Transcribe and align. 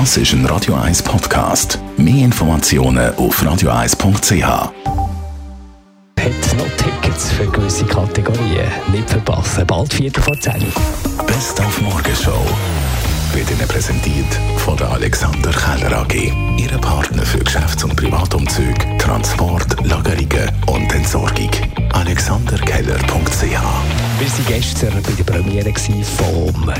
Das 0.00 0.16
ist 0.16 0.32
ein 0.32 0.44
Radio 0.46 0.74
1 0.74 1.04
Podcast. 1.04 1.78
Mehr 1.96 2.24
Informationen 2.24 3.14
auf 3.14 3.40
radio1.ch. 3.40 4.42
Hat 4.44 4.72
noch 6.58 6.66
Tickets 6.76 7.30
für 7.30 7.46
gewisse 7.46 7.84
Kategorien. 7.84 8.66
Nicht 8.90 9.08
verpassen. 9.08 9.64
Bald 9.64 9.94
4 9.94 10.10
vor 10.10 10.34
10. 10.40 10.66
Best 11.28 11.60
auf 11.60 11.80
Morgenshow 11.80 12.44
wird 13.34 13.48
Ihnen 13.52 13.68
präsentiert 13.68 14.26
von 14.56 14.76
der 14.76 14.90
Alexander 14.90 15.52
Keller 15.52 16.00
AG. 16.00 16.32
Ihre 16.58 16.78
Partner 16.78 17.22
für 17.22 17.38
Geschäfts- 17.38 17.84
und 17.84 17.94
Privatumzug, 17.94 18.98
Transport, 18.98 19.76
Lagerungen 19.86 20.50
und 20.66 20.92
Entsorgung. 20.92 21.50
AlexanderKeller.ch 21.92 23.42
Wir 23.42 23.52
waren 23.52 24.46
gestern 24.48 25.02
bei 25.04 25.12
der 25.12 25.24
Premiere 25.24 25.72
vom 25.72 26.74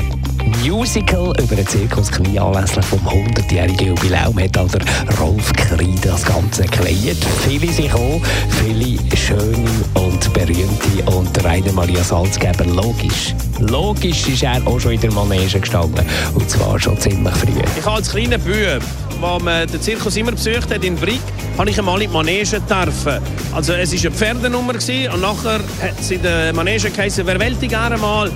Musical 0.63 1.33
über 1.41 1.55
den 1.55 1.67
Zirkus 1.67 2.11
Knie 2.11 2.39
anlässlich 2.39 2.85
vom 2.85 2.99
100-jährigen 2.99 3.87
Jubiläum 3.87 4.39
hat 4.39 4.55
der 4.55 5.17
Rolf 5.19 5.51
Kreide 5.53 5.95
das 6.03 6.23
Ganze 6.23 6.63
gekleidet. 6.63 7.17
Viele 7.47 7.71
sind 7.71 7.91
gekommen, 7.91 8.21
viele 8.63 9.17
schöne 9.17 9.69
und 9.95 10.33
berühmte 10.33 11.11
und 11.11 11.43
Rainer 11.43 11.71
Maria 11.73 12.03
Salzgeber 12.03 12.65
logisch. 12.65 13.33
Logisch 13.59 14.27
ist 14.27 14.43
er 14.43 14.61
auch 14.67 14.79
schon 14.79 14.91
in 14.91 15.01
der 15.01 15.13
Manege 15.13 15.59
gestanden 15.59 16.05
und 16.35 16.49
zwar 16.49 16.79
schon 16.79 16.99
ziemlich 16.99 17.33
früh. 17.35 17.61
Ich 17.77 17.85
als 17.85 18.11
kleiner 18.11 18.37
Bub, 18.37 18.81
als 19.21 19.43
man 19.43 19.67
den 19.67 19.81
Zirkus 19.81 20.15
immer 20.15 20.31
besucht 20.31 20.71
hat 20.71 20.83
in 20.83 20.95
Brick, 20.95 21.21
habe 21.57 21.69
ich 21.69 21.79
einmal 21.79 22.01
in 22.01 22.09
die 22.09 22.13
Manege 22.13 22.59
dürfen. 22.59 23.19
Also 23.53 23.73
es 23.73 23.91
war 23.91 23.99
eine 23.99 24.11
Pferdenummer 24.11 24.73
und 24.73 25.21
nachher 25.21 25.59
hat 25.81 25.99
es 25.99 26.11
in 26.11 26.21
der 26.21 26.53
Manege 26.53 26.89
geheißen, 26.91 27.25
wer 27.25 27.39
wollte 27.39 27.67
gerne 27.67 27.97
mal 27.97 28.29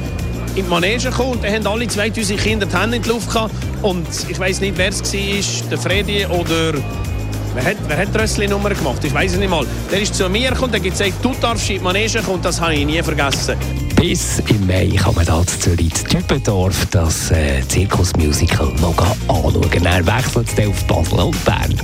in 0.60 0.66
die 0.66 0.70
Manege 0.70 1.10
kommen 1.10 1.32
und 1.32 1.44
dann 1.44 1.54
haben 1.54 1.68
alle 1.68 1.88
2000 1.88 2.40
Kinder 2.40 2.66
die 2.66 2.78
Hände 2.78 2.98
in 2.98 3.04
die 3.04 3.10
Luft 3.10 3.32
gehabt 3.32 3.54
und 3.82 4.08
ich 4.28 4.38
weiß 4.38 4.60
nicht, 4.62 4.78
wer 4.78 4.90
es 4.90 5.02
war, 5.02 5.70
der 5.70 5.78
Freddy 5.78 6.26
oder 6.26 6.74
Wer 7.56 7.66
hat, 7.66 7.78
wer 7.88 7.98
hat 7.98 8.14
die 8.14 8.20
Rössli-Nummer 8.20 8.70
gemacht? 8.70 9.04
Ich 9.04 9.12
weiß 9.14 9.34
es 9.34 9.40
nicht 9.40 9.50
mal. 9.50 9.66
Der 9.92 10.00
ist 10.00 10.14
zu 10.14 10.30
mir 10.30 10.52
gekommen 10.52 10.72
und 10.72 10.76
hat 10.76 10.84
gesagt, 10.84 11.14
du 11.24 11.34
darfst 11.42 11.68
in 11.72 11.78
die 11.78 11.84
Manege 11.84 12.22
kommen. 12.22 12.44
Das 12.44 12.62
habe 12.62 12.76
ich 12.76 12.86
nie 12.86 13.02
vergessen. 13.02 13.58
Bis 14.00 14.42
im 14.48 14.66
Mai 14.66 14.90
kann 14.96 15.14
man 15.14 15.26
da 15.26 15.46
zu 15.46 15.60
Zürich 15.60 15.92
in 16.14 16.22
Dübendorf 16.22 16.86
das 16.90 17.32
äh, 17.32 17.60
Zirkusmusical 17.68 18.72
noch 18.80 18.98
anschauen. 19.28 19.84
Dann 19.84 20.08
wechselt 20.08 20.48
es 20.58 20.68
auf 20.68 20.88
Basel 20.88 21.20
und 21.20 21.44
Bern. 21.44 21.76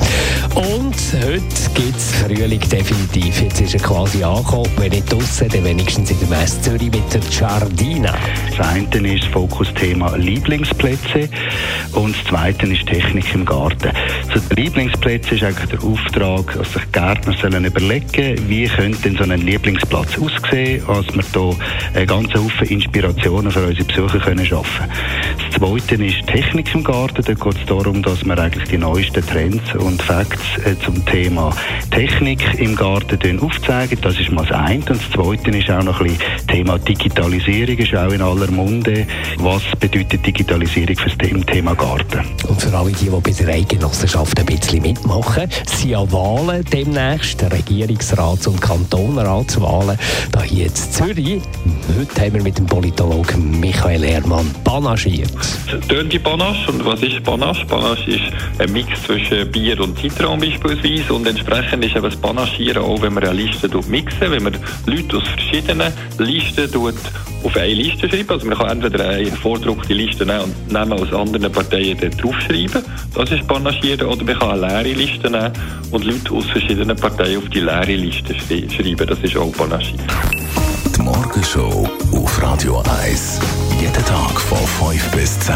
Und 0.56 0.96
heute 1.14 1.42
gibt 1.74 1.98
es 1.98 2.14
Frühling 2.14 2.62
definitiv. 2.70 3.42
Jetzt 3.42 3.60
ist 3.60 3.74
er 3.74 3.82
quasi 3.82 4.24
angekommen. 4.24 4.70
Wenn 4.78 4.92
nicht 4.92 5.12
draussen, 5.12 5.50
dann 5.50 5.66
wenigstens 5.66 6.10
in 6.12 6.20
der 6.20 6.30
Messe 6.30 6.62
Zürich 6.62 6.90
mit 6.90 7.14
der 7.14 7.20
Giardina. 7.20 8.16
Das 8.58 8.66
eine 8.66 9.14
ist 9.14 9.26
das 9.26 9.34
Fokusthema 9.34 10.16
Lieblingsplätze 10.16 11.28
und 11.92 12.16
das 12.16 12.24
zweite 12.30 12.68
ist 12.68 12.86
Technik 12.86 13.36
im 13.36 13.44
Garten. 13.44 13.92
Zu 14.32 14.40
den 14.40 14.64
Lieblingsplätzen 14.64 15.38
ist 15.38 15.44
eigentlich 15.44 15.70
der 15.70 15.84
Auftrag, 15.84 16.58
dass 16.58 16.72
sich 16.72 16.92
Gärtner 16.94 17.34
sollen 17.42 17.66
überlegen 17.66 18.48
wie 18.48 18.68
könnte 18.68 19.02
denn 19.02 19.18
so 19.18 19.24
ein 19.24 19.42
Lieblingsplatz 19.42 20.18
aussehen, 20.18 20.82
dass 20.88 21.14
wir 21.14 21.24
hier 21.32 21.58
einen 21.96 22.05
ganzen 22.06 22.44
Haufen 22.44 22.68
Inspirationen 22.68 23.52
für 23.52 23.68
unsere 23.68 23.86
Besucher 23.86 24.20
können 24.20 24.46
schaffen 24.46 24.86
Das 25.50 25.60
zweite 25.60 25.96
ist 26.04 26.28
Technik 26.28 26.74
im 26.74 26.84
Garten. 26.84 27.24
Dort 27.24 27.42
geht 27.42 27.56
es 27.56 27.66
darum, 27.66 28.02
dass 28.02 28.26
wir 28.26 28.38
eigentlich 28.38 28.70
die 28.70 28.78
neuesten 28.78 29.26
Trends 29.26 29.76
und 29.76 30.02
Facts 30.02 30.58
äh, 30.66 30.76
zum 30.84 31.06
Thema 31.06 31.56
Technik 31.96 32.60
im 32.60 32.76
Garten 32.76 33.40
aufzeigen. 33.40 33.98
Das 34.02 34.20
ist 34.20 34.30
mal 34.30 34.46
das 34.46 34.58
eine. 34.58 34.80
Und 34.80 34.90
das 34.90 35.10
zweite 35.12 35.58
ist 35.58 35.70
auch 35.70 35.82
noch 35.82 36.02
ein 36.02 36.08
bisschen 36.08 36.48
Thema 36.48 36.78
Digitalisierung, 36.78 37.78
ist 37.78 37.96
auch 37.96 38.12
in 38.12 38.22
aller 38.22 38.52
Munde. 38.52 39.08
Was 39.38 39.62
bedeutet 39.80 40.26
Digitalisierung 40.26 40.98
für 40.98 41.10
das 41.10 41.46
Thema 41.46 41.74
Garten? 41.74 42.26
Und 42.50 42.62
für 42.62 42.78
alle 42.78 42.92
die, 42.92 43.06
die 43.06 43.10
bei 43.10 43.32
der 43.32 43.48
Eidgenossenschaft 43.48 44.38
ein 44.38 44.46
bisschen 44.46 44.82
mitmachen, 44.82 45.50
sind 45.68 45.92
ja 45.92 46.12
Wahlen 46.12 46.66
demnächst, 46.66 47.42
Regierungsrats- 47.42 48.50
und 48.50 48.60
Kantonratswahlen, 48.60 49.98
da 50.34 50.44
hier 50.44 50.66
in 50.66 50.76
Zürich. 50.76 51.42
Heute 51.98 52.22
haben 52.22 52.34
wir 52.34 52.44
mit 52.44 52.58
dem 52.58 52.66
Politologen 52.66 53.58
Michael 53.62 54.04
Herrmann 54.04 54.54
panaschiert. 54.66 55.32
Dirty 55.90 56.20
Panache. 56.20 56.74
Und 56.74 56.86
was 56.86 57.02
ist 57.02 57.24
Panache? 57.24 57.66
Panache 57.66 58.12
ist 58.12 58.24
ein 58.60 58.74
Mix 58.74 59.02
zwischen 59.04 59.50
Bier 59.50 59.80
und 59.80 59.98
Zitron 59.98 60.42
beispielsweise. 60.42 61.14
Und 61.14 61.26
entsprechend 61.26 61.85
ist 61.86 61.96
eben 61.96 62.04
das 62.04 62.16
Panaschieren 62.16 62.84
auch, 62.84 63.02
wenn 63.02 63.14
man 63.14 63.24
eine 63.24 63.34
Liste 63.34 63.70
mixen, 63.88 64.32
wenn 64.32 64.44
man 64.44 64.58
Leute 64.86 65.18
aus 65.18 65.28
verschiedenen 65.28 65.92
Listen 66.18 66.70
auf 67.44 67.56
eine 67.56 67.74
Liste 67.74 68.10
schreiben. 68.10 68.30
Also 68.30 68.48
man 68.48 68.58
kann 68.58 68.70
entweder 68.70 69.10
eine 69.10 69.32
vordruckte 69.32 69.94
Liste 69.94 70.26
nehmen 70.26 70.42
und 70.42 70.72
Namen 70.72 70.94
aus 70.94 71.14
anderen 71.14 71.52
Parteien 71.52 71.98
draufschreiben. 71.98 72.84
Das 73.14 73.32
ist 73.32 73.48
Panaschieren. 73.48 74.08
Oder 74.08 74.24
man 74.24 74.40
kann 74.40 74.64
eine 74.64 74.84
leere 74.84 74.98
Liste 74.98 75.30
nehmen 75.30 75.54
und 75.92 76.04
Leute 76.04 76.32
aus 76.32 76.46
verschiedenen 76.46 76.96
Parteien 76.96 77.38
auf 77.38 77.50
die 77.50 77.60
leere 77.60 77.96
Liste 77.96 78.36
schreiben. 78.36 79.08
Das 79.08 79.20
ist 79.20 79.38
auch 79.38 79.52
Panaschieren. 79.52 80.08
Die 80.96 81.02
Morgenshow 81.02 81.88
auf 82.14 82.42
Radio 82.42 82.84
1. 83.04 83.40
Jeden 83.80 84.06
Tag 84.06 84.40
von 84.42 84.92
5 84.92 85.12
bis 85.12 85.40
10. 85.42 85.56